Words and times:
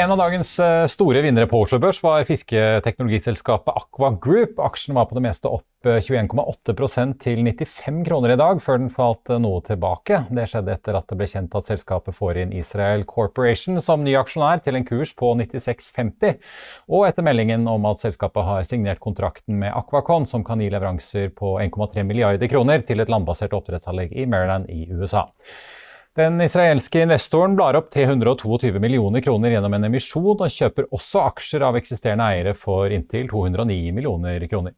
En 0.00 0.10
av 0.10 0.16
dagens 0.16 0.54
eh, 0.58 0.86
store 0.88 1.20
vinnere 1.20 1.44
på 1.44 1.58
Oslo 1.60 1.76
Børs 1.82 1.98
var 2.00 2.22
fisketeknologiselskapet 2.24 3.74
Aqua 3.76 4.08
Group. 4.22 4.56
Aksjen 4.64 4.94
var 4.96 5.04
på 5.10 5.16
det 5.18 5.22
meste 5.26 5.50
opp 5.52 5.84
21,8 5.84 6.72
eh, 6.72 7.10
til 7.20 7.42
95 7.44 7.98
kroner 8.06 8.32
i 8.32 8.38
dag, 8.40 8.62
før 8.64 8.78
den 8.80 8.88
falt 8.94 9.28
eh, 9.28 9.36
noe 9.44 9.60
tilbake. 9.66 10.22
Det 10.32 10.46
skjedde 10.48 10.72
etter 10.72 10.96
at 10.96 11.04
det 11.10 11.18
ble 11.20 11.28
kjent 11.28 11.56
at 11.58 11.68
selskapet 11.68 12.16
får 12.16 12.40
inn 12.40 12.54
Israel 12.56 13.04
Corporation 13.10 13.76
som 13.84 14.00
ny 14.06 14.14
aksjonær 14.16 14.62
til 14.64 14.78
en 14.78 14.86
kurs 14.88 15.12
på 15.18 15.34
96,50, 15.42 16.38
og 16.88 17.04
etter 17.10 17.26
meldingen 17.26 17.68
om 17.68 17.84
at 17.90 18.00
selskapet 18.00 18.48
har 18.48 18.64
signert 18.70 19.02
kontrakten 19.04 19.60
med 19.60 19.74
Aquacon, 19.74 20.24
som 20.24 20.46
kan 20.48 20.64
gi 20.64 20.70
leveranser 20.72 21.28
på 21.36 21.58
1,3 21.66 22.06
milliarder 22.08 22.48
kroner 22.48 22.88
til 22.88 23.04
et 23.04 23.12
landbasert 23.12 23.52
oppdrettsanlegg 23.58 24.16
i 24.16 24.24
Maryland 24.24 24.72
i 24.72 24.86
USA. 24.94 25.26
Den 26.20 26.36
israelske 26.44 27.00
investoren 27.06 27.54
blar 27.56 27.78
opp 27.78 27.88
322 27.94 28.76
millioner 28.82 29.22
kroner 29.24 29.54
gjennom 29.54 29.72
en 29.72 29.88
emisjon, 29.88 30.36
og 30.36 30.52
kjøper 30.52 30.90
også 30.92 31.22
aksjer 31.30 31.64
av 31.64 31.78
eksisterende 31.80 32.26
eiere 32.28 32.52
for 32.58 32.92
inntil 32.92 33.30
209 33.30 33.94
millioner 33.96 34.44
kroner. 34.50 34.74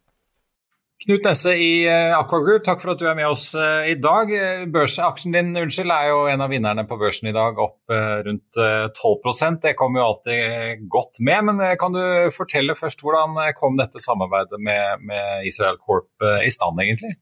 Knut 1.03 1.25
Nesse 1.27 1.51
i 1.59 1.81
eh, 1.83 2.13
Aqua 2.15 2.39
Group, 2.39 2.63
takk 2.63 2.79
for 2.79 2.93
at 2.93 3.01
du 3.01 3.09
er 3.09 3.17
med 3.17 3.27
oss 3.27 3.49
eh, 3.59 3.89
i 3.91 3.95
dag. 3.99 4.29
Børsaksjen 4.71 5.35
din 5.35 5.49
unnskyld, 5.59 5.91
er 5.91 6.13
jo 6.13 6.21
en 6.31 6.45
av 6.45 6.53
vinnerne 6.53 6.85
på 6.87 6.95
børsen 7.01 7.27
i 7.27 7.35
dag, 7.35 7.59
opp 7.59 7.91
eh, 7.91 8.21
rundt 8.29 8.61
12% 9.01 9.59
Det 9.65 9.75
kommer 9.79 9.99
jo 9.99 10.05
alltid 10.13 10.87
godt 10.93 11.19
med. 11.19 11.49
Men 11.49 11.65
kan 11.81 11.97
du 11.97 12.31
fortelle 12.31 12.77
først 12.79 13.03
hvordan 13.03 13.35
kom 13.59 13.75
dette 13.81 13.99
samarbeidet 14.05 14.61
med, 14.63 15.03
med 15.03 15.49
Israel 15.49 15.81
Corp 15.81 16.29
i 16.45 16.53
stand, 16.53 16.79
egentlig? 16.85 17.17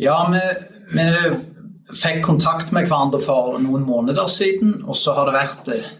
Ja, 0.00 0.16
vi, 0.32 0.40
vi 0.96 1.10
fikk 1.92 2.22
kontakt 2.26 2.72
med 2.74 2.88
hverandre 2.88 3.20
for 3.22 3.58
noen 3.62 3.84
måneder 3.86 4.26
siden. 4.30 4.80
Og 4.86 4.96
så 4.98 5.14
har 5.16 5.28
det 5.28 5.36
vært 5.36 5.70
eh, 5.74 5.90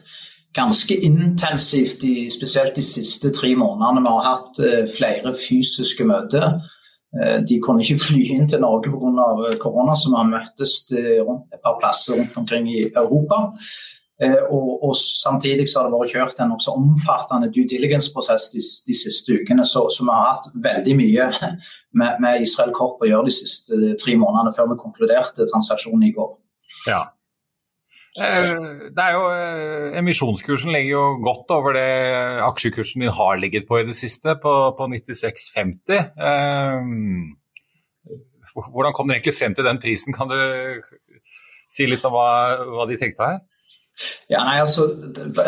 ganske 0.56 0.96
intensivt, 1.06 2.04
i, 2.04 2.28
spesielt 2.32 2.76
de 2.76 2.84
siste 2.86 3.32
tre 3.34 3.52
månedene. 3.58 4.02
Vi 4.04 4.14
har 4.14 4.30
hatt 4.30 4.62
eh, 4.64 4.86
flere 4.90 5.34
fysiske 5.36 6.06
møter. 6.08 6.48
Eh, 7.16 7.38
de 7.46 7.60
kunne 7.62 7.84
ikke 7.84 8.02
fly 8.08 8.24
inn 8.36 8.48
til 8.50 8.62
Norge 8.64 8.92
pga. 8.92 9.58
korona, 9.62 9.94
så 9.94 10.12
vi 10.12 10.20
har 10.20 10.32
møttes 10.32 10.78
et 10.92 11.60
par 11.62 11.78
plasser 11.80 12.18
rundt 12.18 12.40
omkring 12.42 12.70
i 12.72 12.88
Europa. 12.88 13.52
Eh, 14.22 14.36
og, 14.48 14.84
og, 14.84 14.94
Samtidig 14.96 15.66
så 15.68 15.82
har 15.82 15.90
det 15.90 15.98
vært 16.00 16.14
kjørt 16.14 16.38
en 16.40 16.48
nokså 16.54 16.72
omfattende 16.78 17.50
due 17.52 17.68
diligence-prosess 17.68 18.48
de, 18.54 18.62
de, 18.88 18.94
siste 18.96 19.36
ukene. 19.36 19.64
Så, 19.68 19.82
så, 19.92 20.06
vi 20.06 20.14
har 20.14 20.30
hatt 20.30 20.46
veldig 20.64 20.94
mye 20.96 21.26
med, 22.00 22.22
med 22.24 22.46
Israel 22.46 22.72
Korp 22.76 23.02
å 23.02 23.10
gjøre 23.10 23.28
de 23.28 23.34
siste 23.36 23.92
tre 24.00 24.16
månedene 24.16 24.54
før 24.56 24.72
vi 24.72 24.80
konkluderte 24.80 25.48
transaksjonen 25.50 26.08
i 26.08 26.14
går. 26.16 26.32
Ja. 26.88 27.02
Eh, 28.16 28.54
det 28.96 29.04
er 29.04 29.18
jo, 29.18 29.24
eh, 29.34 29.98
Emisjonskursen 30.00 30.72
ligger 30.72 30.92
jo 30.94 31.04
godt 31.26 31.52
over 31.52 31.76
det 31.76 31.90
aksjekursen 32.46 33.04
din 33.04 33.12
har 33.12 33.36
ligget 33.42 33.68
på 33.68 33.82
i 33.82 33.88
det 33.88 33.96
siste, 33.98 34.38
på, 34.40 34.54
på 34.78 34.86
96,50. 34.94 36.06
Hvordan 38.56 38.96
kom 38.96 39.10
dere 39.10 39.18
egentlig 39.18 39.36
frem 39.36 39.52
til 39.52 39.68
den 39.68 39.82
prisen? 39.82 40.16
Kan 40.16 40.32
du 40.32 40.38
si 41.68 41.84
litt 41.84 42.04
om 42.08 42.16
hva, 42.16 42.30
hva 42.64 42.88
de 42.88 42.96
tenkte 42.96 43.28
her? 43.28 43.44
Ja, 44.28 44.42
nei, 44.44 44.58
altså, 44.60 44.90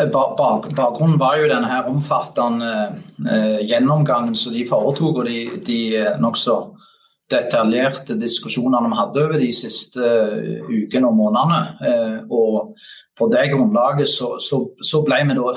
Bakgrunnen 0.09 1.19
var 1.21 1.37
jo 1.37 1.49
denne 1.51 1.69
her 1.69 1.89
omfattende 1.91 2.71
eh, 3.29 3.59
gjennomgangen 3.69 4.35
som 4.35 4.55
de 4.55 4.65
foretok, 4.65 5.21
og 5.21 5.29
de, 5.29 5.43
de 5.65 5.79
eh, 5.99 6.15
nokså 6.21 6.57
detaljerte 7.29 8.15
diskusjonene 8.17 8.89
vi 8.89 8.97
hadde 8.97 9.21
over 9.21 9.37
de 9.37 9.49
siste 9.53 10.01
uh, 10.01 10.69
ukene 10.69 11.09
og 11.11 11.17
månedene. 11.17 11.59
Eh, 11.85 12.15
og 12.33 12.71
på 13.17 13.27
det 13.29 13.43
grunnlaget 13.51 14.09
så, 14.09 14.31
så, 14.41 14.63
så, 14.81 15.03
ble 15.05 15.19
vi 15.29 15.35
da 15.37 15.51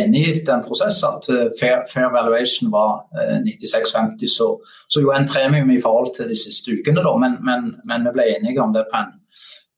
enige 0.00 0.32
etter 0.32 0.56
en 0.56 0.64
prosess 0.66 0.98
at 1.06 1.28
uh, 1.30 1.44
fair, 1.60 1.84
fair, 1.92 2.10
valuation 2.14 2.72
var 2.72 3.04
96,50, 3.44 4.26
så, 4.26 4.48
så, 4.88 5.04
jo 5.04 5.14
en 5.14 5.28
premium 5.30 5.70
i 5.70 5.80
forhold 5.82 6.16
til 6.16 6.32
de 6.32 6.38
siste 6.38 6.74
ukene, 6.74 7.04
da, 7.06 7.14
men, 7.20 7.38
men, 7.46 7.70
men 7.86 8.08
vi 8.08 8.16
ble 8.16 8.28
enige 8.34 8.64
om 8.64 8.74
det 8.74 8.88
på 8.90 9.04
en, 9.04 9.14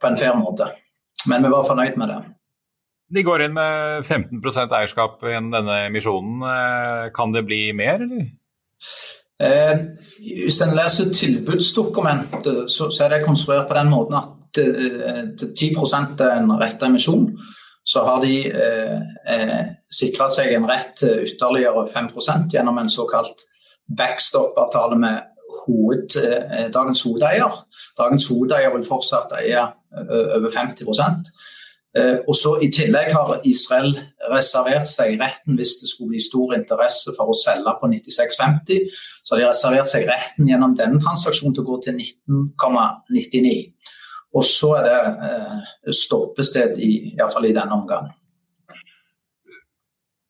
på 0.00 0.09
en 0.09 0.19
fair 0.21 0.41
måte. 0.41 0.73
Men 1.28 1.44
vi 1.44 1.53
var 1.53 1.69
fornøyd 1.69 2.00
med 2.00 2.15
det. 2.15 2.23
De 3.15 3.22
går 3.22 3.44
inn 3.44 3.55
med 3.55 4.06
15% 4.06 4.72
eierskap 4.75 5.21
gjennom 5.22 5.55
denne 5.55 5.77
emisjonen. 5.87 6.41
Eh, 6.43 7.05
kan 7.15 7.34
det 7.34 7.44
bli 7.47 7.61
mer, 7.77 8.03
eller? 8.03 8.25
Eh, 9.39 9.84
hvis 10.22 10.59
en 10.65 10.75
leser 10.75 11.12
tilbudsdokumentet, 11.15 12.65
så, 12.72 12.89
så, 12.91 13.05
er 13.05 13.15
det 13.15 13.27
konstruert 13.27 13.69
på 13.69 13.77
den 13.78 13.93
måten 13.93 14.19
at 14.19 14.61
eh, 14.62 15.22
10% 15.47 16.25
er 16.25 16.34
en 16.41 16.56
rett 16.59 16.83
emisjon. 16.83 17.31
Så 17.87 18.03
har 18.03 18.22
de 18.25 18.41
eh, 18.50 19.00
eh 19.31 19.65
sikra 19.97 20.27
seg 20.33 20.50
en 20.56 20.67
rett 20.67 20.97
til 20.99 21.23
ytterligere 21.28 21.87
5 21.87 22.09
gjennom 22.50 22.78
en 22.78 22.91
såkalt 22.91 23.44
backstop-avtale 23.87 24.99
med 24.99 25.21
hoved, 25.61 26.17
eh, 26.19 26.67
dagens 26.75 27.03
hovedeier. 27.06 27.62
Dagens 27.99 28.27
hovedeier 28.28 28.75
vil 28.75 28.88
fortsatt 28.88 29.38
eie 29.38 29.62
over 29.94 30.50
50 30.50 30.91
Eh, 30.91 31.56
og 31.97 32.34
så 32.37 32.57
I 32.61 32.69
tillegg 32.75 33.12
har 33.15 33.41
Israel 33.49 33.95
reservert 34.33 34.89
seg 34.91 35.15
retten 35.21 35.57
hvis 35.57 35.77
det 35.81 35.91
skulle 35.91 36.12
bli 36.15 36.21
stor 36.21 36.53
interesse 36.57 37.15
for 37.17 37.33
å 37.33 37.39
selge 37.39 37.73
på 37.81 37.89
96,50. 37.93 38.91
Så 39.23 39.34
har 39.34 39.43
de 39.43 39.49
reservert 39.49 39.93
seg 39.93 40.05
retten 40.11 40.51
gjennom 40.51 40.75
denne 40.77 41.01
transaksjonen 41.03 41.56
til 41.56 41.65
å 41.65 41.71
gå 41.71 41.81
til 41.87 41.97
19,99. 41.97 43.56
Og 44.37 44.45
så 44.45 44.75
er 44.81 44.87
det 44.89 45.01
eh, 45.31 45.59
stoppested 45.97 46.77
i, 46.83 46.93
i, 47.15 47.17
i 47.17 47.56
denne 47.56 47.79
omgang 47.81 48.11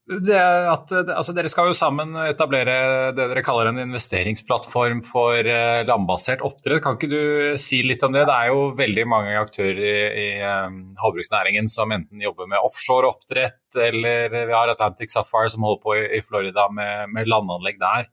at, 0.06 0.92
altså 0.94 1.32
dere 1.34 1.50
skal 1.50 1.72
jo 1.72 1.74
sammen 1.74 2.12
etablere 2.28 3.10
det 3.16 3.24
dere 3.32 3.42
kaller 3.42 3.72
en 3.72 3.80
investeringsplattform 3.82 5.00
for 5.06 5.42
uh, 5.42 5.82
landbasert 5.88 6.44
oppdrett. 6.46 6.82
Kan 6.84 6.94
ikke 6.94 7.10
du 7.10 7.56
si 7.58 7.80
litt 7.82 8.04
om 8.06 8.14
det? 8.14 8.22
Det 8.28 8.36
er 8.36 8.52
jo 8.52 8.68
veldig 8.78 9.06
mange 9.10 9.34
aktører 9.40 9.80
i, 9.82 9.96
i 10.22 10.28
um, 10.46 10.78
havbruksnæringen 11.02 11.66
som 11.72 11.90
enten 11.96 12.22
jobber 12.22 12.46
med 12.52 12.62
offshore 12.62 13.10
oppdrett, 13.10 13.64
eller 13.74 14.30
vi 14.36 14.54
har 14.54 14.70
Atlantic 14.70 15.10
Sapphire 15.10 15.50
som 15.50 15.66
holder 15.66 15.82
på 15.82 15.98
i, 15.98 16.06
i 16.20 16.22
Florida 16.22 16.68
med, 16.70 17.10
med, 17.10 17.26
landanlegg 17.26 17.82
der. 17.82 18.06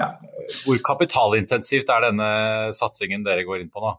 Ja. 0.00 0.14
Hvor 0.64 0.80
kapitalintensivt 0.86 1.92
er 1.92 2.08
denne 2.08 2.30
satsingen 2.76 3.28
dere 3.28 3.44
går 3.44 3.60
inn 3.60 3.72
på 3.72 3.84
nå? 3.84 3.92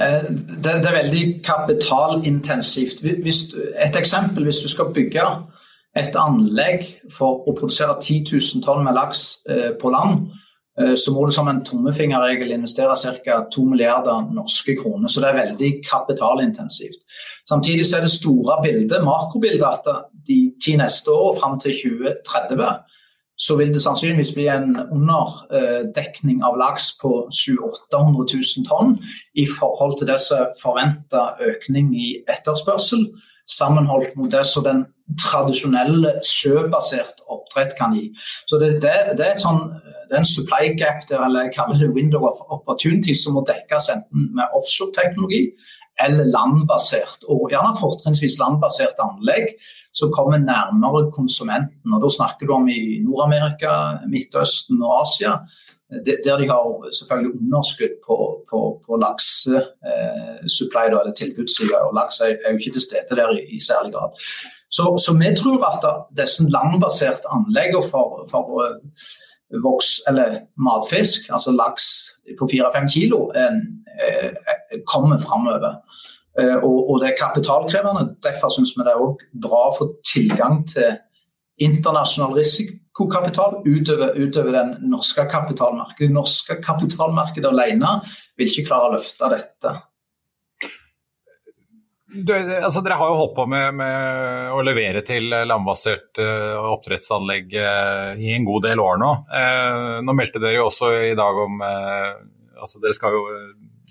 Eh, 0.00 0.28
det, 0.32 0.80
det 0.80 0.88
er 0.88 1.00
veldig 1.02 1.24
kapitalintensivt. 1.44 3.04
Hvis, 3.20 3.50
et 3.76 4.00
eksempel, 4.00 4.48
hvis 4.48 4.64
du 4.64 4.72
skal 4.72 4.94
bygge 4.96 5.28
et 5.98 6.14
anlegg 6.18 6.86
for 7.10 7.42
å 7.48 7.54
produsere 7.56 7.96
10 7.98 8.30
000 8.30 8.62
tonn 8.64 8.84
med 8.86 8.94
laks 8.94 9.24
eh, 9.50 9.70
på 9.80 9.90
land, 9.90 10.28
eh, 10.78 10.94
så 10.94 11.14
må 11.14 11.24
du 11.26 11.34
som 11.34 11.50
en 11.50 11.64
tommefingerregel 11.66 12.54
investere 12.54 12.94
ca. 13.24 13.40
2 13.50 13.64
milliarder 13.72 14.28
norske 14.34 14.76
kroner. 14.78 15.10
Så 15.10 15.22
det 15.22 15.32
er 15.32 15.40
veldig 15.40 15.72
kapitalintensivt. 15.88 17.02
Samtidig 17.48 17.88
så 17.88 17.98
er 17.98 18.06
det 18.06 18.14
store 18.14 18.60
bildet, 18.62 19.02
makrobildet, 19.04 19.66
at 19.66 20.06
de 20.28 20.40
ti 20.62 20.76
neste 20.78 21.10
år 21.10 21.34
fram 21.40 21.58
til 21.58 21.74
2030 21.82 22.86
så 23.40 23.56
vil 23.56 23.70
det 23.72 23.80
sannsynligvis 23.82 24.34
bli 24.36 24.46
en 24.52 24.74
underdekning 24.76 26.42
av 26.44 26.58
laks 26.60 26.90
på 27.00 27.10
700 27.32 27.70
000-800 27.94 28.26
000 28.36 28.66
tonn 28.68 28.90
i 29.32 29.46
forhold 29.48 29.96
til 29.98 30.10
det 30.10 30.18
som 30.20 30.42
er 30.42 30.50
forventa 30.60 31.22
økning 31.48 31.88
i 31.96 32.10
etterspørsel 32.28 33.06
sammenholdt 33.48 34.12
mot 34.16 34.28
det 34.32 34.44
som 34.46 34.66
den 34.66 34.84
tradisjonelle 35.18 36.12
sjøbasert 36.26 37.24
oppdrett 37.30 37.74
kan 37.78 37.96
gi. 37.96 38.10
Så 38.46 38.60
det, 38.62 38.76
det, 38.84 38.94
det, 39.18 39.26
er, 39.32 39.40
sånn, 39.40 39.64
det 40.08 40.14
er 40.14 40.22
en 40.22 40.28
supply 40.28 40.74
gap 40.78 41.06
der, 41.08 41.24
eller 41.26 41.48
jeg 41.48 41.56
kaller 41.56 41.80
det 41.80 41.90
window 41.96 42.28
of 42.28 42.38
opportunity, 42.48 43.16
som 43.16 43.38
må 43.38 43.44
dekkes 43.48 43.90
enten 43.94 44.30
med 44.36 44.56
offshore-teknologi 44.56 45.48
eller 46.00 46.30
landbasert, 46.32 47.26
og 47.28 47.50
gjerne 47.52 47.76
fortrinnsvis 47.76 48.38
landbasert 48.40 49.00
anlegg 49.04 49.50
som 49.96 50.12
kommer 50.14 50.38
nærmere 50.38 51.10
konsumenten. 51.12 51.94
Og 51.94 52.02
Da 52.02 52.08
snakker 52.16 52.46
du 52.46 52.52
om 52.54 52.68
i 52.68 53.00
Nord-Amerika, 53.04 53.72
Midtøsten 54.08 54.82
og 54.82 55.02
Asia. 55.02 55.32
der 56.06 56.36
de 56.38 56.46
har 56.48 56.64
selvfølgelig 56.98 57.32
underskudd 57.40 57.94
på, 58.06 58.16
på, 58.50 58.58
på 58.86 58.92
laksesupply, 59.04 60.84
eh, 60.86 61.00
eller 61.00 61.14
tilbudssida. 61.16 61.78
Og 61.86 61.94
laks 61.98 62.20
er, 62.20 62.38
er, 62.44 62.50
jo 62.52 62.58
ikke 62.58 62.76
til 62.76 62.86
stede 62.88 63.16
der 63.18 63.30
i, 63.38 63.40
i 63.56 63.60
særlig 63.70 63.92
grad. 63.94 64.10
Så, 64.70 64.84
så, 65.02 65.16
vi 65.18 65.32
tror 65.34 65.64
at 65.66 65.86
disse 66.14 66.46
landbaserte 66.46 67.26
anleggene 67.34 67.82
for, 67.82 68.22
for 68.30 68.62
uh, 68.62 68.76
voks, 69.64 70.00
eller 70.08 70.40
matfisk, 70.56 71.30
altså 71.34 71.52
laks 71.52 71.84
på 72.38 72.48
4-5 72.52 72.88
kilo, 72.94 73.30
eh, 73.34 73.56
eh, 74.06 74.80
kommer 74.86 75.18
framover. 75.18 75.80
Eh, 76.38 76.56
og, 76.56 76.90
og, 76.90 77.00
det 77.00 77.10
er 77.10 77.18
kapitalkrevende. 77.26 78.14
Derfor 78.22 78.52
syns 78.54 78.76
vi 78.76 78.86
det 78.86 78.94
er 78.94 79.24
bra 79.46 79.64
å 79.68 79.76
få 79.76 79.90
tilgang 80.06 80.62
til 80.70 80.94
internasjonal 81.60 82.38
risikokapital 82.38 83.60
utover, 83.66 84.14
utover 84.16 84.56
den 84.56 84.76
norske 84.92 85.26
kapitalmarkedet. 85.30 86.08
Det 86.08 86.14
norske 86.14 86.60
kapitalmarkedet 86.62 87.50
alene 87.50 87.98
vil 88.38 88.48
ikke 88.48 88.68
klare 88.70 88.92
å 88.92 88.94
løfte 88.94 89.32
dette. 89.34 89.74
Du, 92.10 92.32
altså, 92.34 92.80
dere 92.82 92.96
har 92.98 93.10
jo 93.12 93.18
holdt 93.20 93.36
på 93.36 93.44
med, 93.50 93.76
med 93.78 94.50
å 94.50 94.62
levere 94.66 95.02
til 95.06 95.28
landbasert 95.30 96.18
uh, 96.18 96.58
oppdrettsanlegg 96.72 97.54
uh, 97.54 98.18
i 98.18 98.32
en 98.34 98.46
god 98.48 98.66
del 98.66 98.82
år 98.82 98.98
nå. 98.98 99.10
Uh, 99.30 100.00
nå 100.02 100.14
meldte 100.18 100.42
dere 100.42 100.56
jo 100.58 100.66
også 100.66 100.90
i 101.12 101.14
dag 101.18 101.38
om 101.44 101.62
altså 102.60 102.80
Dere 102.82 102.92
skal 102.92 103.14
jo 103.14 103.22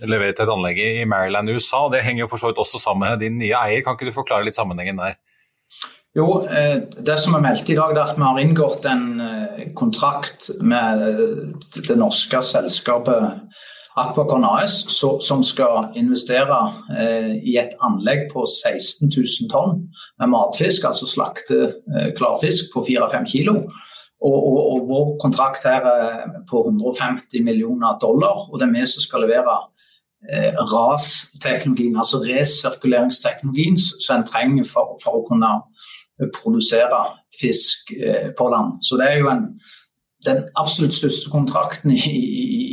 levere 0.09 0.35
til 0.35 0.45
et 0.45 0.51
anlegg 0.53 0.81
i 0.83 1.07
Maryland, 1.09 1.49
USA. 1.49 1.87
Det 1.91 2.03
henger 2.05 2.25
jo 2.25 2.29
for 2.29 2.41
så 2.41 2.51
vidt 2.51 2.59
også 2.61 2.81
sammen 2.81 3.07
med 3.07 3.23
din 3.23 3.39
nye 3.39 3.55
eier. 3.57 3.81
Kan 3.85 3.95
ikke 3.97 4.11
du 4.11 4.15
forklare 4.15 4.45
litt 4.45 4.57
sammenhengen 4.57 4.99
der? 4.99 5.15
Jo, 6.17 6.43
Det 6.45 7.15
som 7.21 7.33
er 7.37 7.43
meldt 7.43 7.71
i 7.71 7.77
dag, 7.79 7.95
er 7.95 8.11
at 8.11 8.19
vi 8.19 8.27
har 8.27 8.39
inngått 8.43 8.85
en 8.89 9.73
kontrakt 9.79 10.51
med 10.61 11.01
det 11.87 11.97
norske 11.97 12.43
selskapet 12.45 13.41
Aquacon 13.99 14.45
AS, 14.47 14.79
som 15.25 15.43
skal 15.43 15.91
investere 15.99 16.57
eh, 16.95 17.33
i 17.43 17.57
et 17.61 17.75
anlegg 17.85 18.27
på 18.33 18.45
16 18.47 19.09
000 19.11 19.51
tonn 19.51 19.85
med 20.19 20.31
matfisk, 20.31 20.87
altså 20.87 21.09
slakte 21.09 21.59
eh, 21.69 22.11
klarfisk 22.17 22.73
på 22.73 22.85
4-5 22.87 23.29
kilo. 23.31 23.55
Og, 24.19 24.35
og, 24.35 24.59
og, 24.71 24.79
vår 24.89 25.11
kontrakt 25.21 25.63
her 25.63 25.85
er 25.87 26.23
på 26.49 26.65
150 26.67 27.43
millioner 27.43 27.99
dollar, 28.01 28.49
og 28.49 28.59
det 28.59 28.67
er 28.67 28.73
vi 28.73 28.87
som 28.91 29.03
skal 29.05 29.23
levere 29.23 29.55
eh, 30.27 30.51
RAS-teknologien, 30.73 31.95
altså 31.95 32.19
resirkuleringsteknologien 32.25 33.79
som 33.79 34.19
en 34.19 34.27
trenger 34.27 34.67
for, 34.67 34.97
for, 35.03 35.21
å 35.21 35.27
kunne 35.27 35.53
produsere 36.35 36.99
fisk 37.39 37.93
eh, 37.95 38.31
på 38.37 38.49
land. 38.51 38.81
Så 38.83 38.99
det 38.99 39.07
er 39.07 39.21
jo 39.21 39.31
en, 39.31 39.45
den 40.27 40.43
absolutt 40.59 40.97
største 40.97 41.31
kontrakten 41.31 41.95
i, 41.95 42.01
i, 42.11 42.68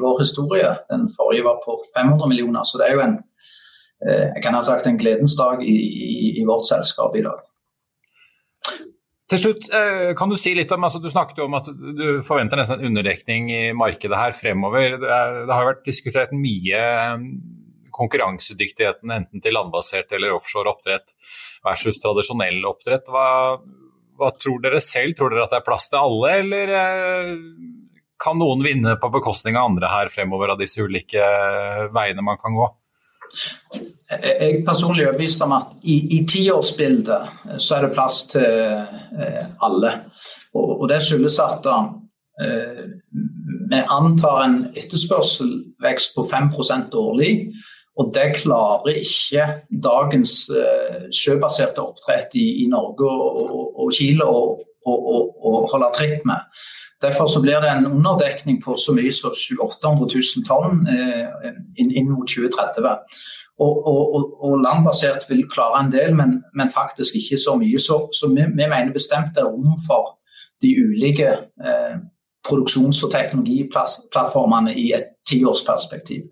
vår 0.00 0.20
historie. 0.22 0.70
Den 0.90 1.08
forrige 1.12 1.46
var 1.46 1.60
på 1.64 1.78
500 1.94 2.30
millioner, 2.30 2.64
så 2.64 2.80
det 2.80 2.88
er 2.88 2.96
jo 2.96 3.04
en 3.04 3.18
eh, 4.04 4.26
jeg 4.34 4.42
kan 4.44 4.56
ha 4.56 4.62
sagt 4.64 4.86
en 4.86 4.98
gledens 5.00 5.36
dag 5.38 5.62
i, 5.64 5.76
i, 5.76 6.32
i 6.40 6.46
vårt 6.48 6.68
selskap 6.68 7.16
i 7.16 7.24
dag. 7.26 7.44
Til 9.26 9.40
slutt, 9.42 9.66
eh, 9.74 10.12
kan 10.14 10.30
Du 10.30 10.36
si 10.38 10.52
litt 10.54 10.70
om, 10.72 10.84
altså 10.86 11.00
du 11.02 11.10
snakket 11.10 11.40
jo 11.40 11.48
om 11.48 11.56
at 11.58 11.66
du 11.66 12.22
forventer 12.22 12.60
nesten 12.60 12.78
en 12.78 12.92
underdekning 12.92 13.50
i 13.50 13.62
markedet 13.74 14.18
her 14.20 14.36
fremover. 14.38 15.00
Det, 15.02 15.10
er, 15.10 15.40
det 15.48 15.54
har 15.54 15.66
vært 15.66 15.86
diskutert 15.88 16.34
mye 16.36 16.82
eh, 16.82 17.24
konkurransedyktigheten 17.96 19.10
enten 19.10 19.42
til 19.42 19.56
landbasert 19.56 20.14
eller 20.14 20.36
offshore 20.36 20.70
oppdrett 20.70 21.16
versus 21.66 21.98
tradisjonell 22.02 22.60
oppdrett. 22.70 23.10
Hva, 23.10 23.26
hva, 24.20 24.30
tror 24.38 24.62
dere 24.62 24.82
selv? 24.84 25.16
Tror 25.18 25.34
dere 25.34 25.48
at 25.48 25.56
det 25.56 25.58
er 25.58 25.66
plass 25.66 25.90
til 25.90 26.04
alle, 26.04 26.32
eller 26.44 26.74
kan 28.22 28.38
noen 28.40 28.64
vinne 28.64 28.96
på 29.00 29.12
bekostning 29.12 29.58
av 29.58 29.70
andre 29.70 29.92
her 29.92 30.10
fremover 30.12 30.54
av 30.54 30.60
disse 30.60 30.82
ulike 30.82 31.20
eh, 31.20 31.86
veiene 31.94 32.24
man 32.24 32.40
kan 32.40 32.56
gå? 32.56 32.68
Jeg 34.10 34.34
er 34.38 34.60
personlig 34.66 35.06
overbevist 35.08 35.42
om 35.42 35.54
at 35.56 35.72
i, 35.82 35.96
i 36.16 36.22
tiårsbildet 36.28 37.48
eh, 37.50 37.56
så 37.58 37.78
er 37.78 37.86
det 37.86 37.94
plass 37.96 38.20
til 38.30 38.44
eh, 38.46 39.46
alle. 39.66 39.92
Og, 40.54 40.82
og 40.82 40.84
det 40.92 41.00
skyldes 41.04 41.40
at 41.42 41.66
eh, 41.66 42.84
vi 43.66 43.80
antar 43.82 44.44
en 44.44 44.60
etterspørselvekst 44.76 46.14
på 46.16 46.26
5 46.30 46.52
årlig. 46.94 47.32
Og 47.96 48.12
det 48.12 48.36
klarer 48.36 49.00
ikke 49.00 49.44
dagens 49.72 50.50
sjøbaserte 51.16 51.80
oppdrett 51.80 52.34
i, 52.36 52.44
i 52.62 52.66
Norge 52.68 53.08
og, 53.08 53.38
og, 53.40 53.70
og 53.80 53.94
Chile 53.96 54.26
holde 54.86 55.92
tritt 55.94 56.24
med. 56.24 56.46
Derfor 57.02 57.26
så 57.26 57.42
blir 57.42 57.60
det 57.60 57.70
en 57.70 57.86
underdekning 57.86 58.62
på 58.64 58.76
så 58.86 58.94
mye 58.96 59.12
som 59.12 59.34
700 59.34 60.06
000 60.14 60.46
tonn 60.48 60.86
eh, 60.88 61.52
inn, 61.76 61.90
inn, 61.92 62.10
mot 62.10 62.28
2030. 62.28 62.88
Og, 63.58 63.86
og, 63.86 64.44
og, 64.44 64.58
landbasert 64.60 65.28
vil 65.28 65.46
klare 65.48 65.84
en 65.84 65.92
del, 65.92 66.14
men, 66.16 66.42
men 66.54 66.70
faktisk 66.70 67.14
ikke 67.16 67.38
så 67.38 67.56
mye. 67.56 67.78
Så, 67.78 68.00
så 68.18 68.28
vi, 68.28 68.42
vi, 68.42 68.66
mener 68.72 68.92
bestemt 68.92 69.36
det 69.36 69.44
er 69.44 69.52
rom 69.52 69.76
for 69.86 70.16
de 70.64 70.72
ulike 70.84 71.30
eh, 71.68 71.96
produksjons- 72.48 73.04
og 73.04 73.12
teknologiplattformene 73.12 74.74
i 74.74 74.92
et 74.96 75.12
tiårsperspektiv. 75.28 76.22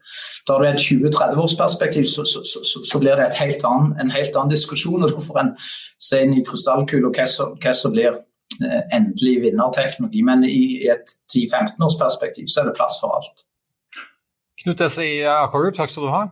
Da 0.49 0.59
du 0.59 0.65
et 0.69 0.81
20-30-årsperspektiv, 0.81 2.05
så, 2.05 2.25
så, 2.25 2.41
så, 2.45 2.85
så, 2.93 2.99
blir 2.99 3.17
det 3.17 3.33
helt 3.41 3.65
annen, 3.65 3.97
en 4.00 4.11
helt 4.11 4.37
annen 4.37 4.53
diskusjon. 4.53 5.03
og 5.03 5.11
du 5.11 5.21
får 5.21 5.41
en 5.41 5.57
se 6.00 6.23
inn 6.23 6.39
i 6.39 6.45
krystallkula 6.47 7.11
hva, 7.12 7.73
som 7.75 7.93
blir 7.93 8.21
endelig 8.62 9.35
vinnerteknologi. 9.49 10.23
Men 10.27 10.45
i 10.49 10.87
et 10.93 11.11
10-15 11.33 11.77
års 11.85 11.99
perspektiv 12.01 12.49
så 12.53 12.62
er 12.62 12.71
det 12.71 12.79
plass 12.79 13.01
for 13.03 13.17
alt. 13.19 13.47
Knut 14.65 14.81
Esse 14.87 15.05
i 15.05 15.21
Akorup, 15.29 15.77
takk 15.77 15.93
skal 15.93 16.09
du 16.09 16.15
ha. 16.15 16.25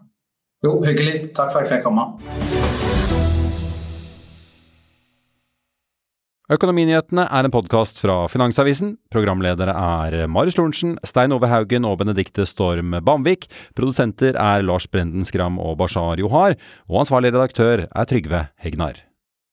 Jo, 0.63 0.79
hyggelig. 0.87 1.33
Takk 1.35 1.51
for 1.51 1.61
at 1.61 1.67
jeg 1.67 1.79
fikk 1.79 1.89
komme. 1.89 2.07
Økonominyhetene 6.53 7.25
er 7.33 7.47
en 7.47 7.55
podkast 7.55 8.01
fra 8.03 8.27
Finansavisen. 8.29 8.97
Programledere 9.15 9.73
er 9.73 10.27
Marius 10.29 10.59
Lorentzen, 10.59 10.97
Stein 11.07 11.33
Ove 11.33 11.49
Haugen 11.49 11.87
og 11.89 12.01
Benedikte 12.03 12.45
Storm 12.51 12.93
Bamvik. 13.07 13.47
Produsenter 13.79 14.37
er 14.37 14.67
Lars 14.67 14.89
Brenden 14.91 15.25
Skram 15.29 15.57
og 15.63 15.79
Bashar 15.81 16.21
Johar. 16.21 16.59
Og 16.91 17.05
ansvarlig 17.07 17.33
redaktør 17.33 17.87
er 17.87 18.11
Trygve 18.11 18.47
Hegnar. 18.61 19.01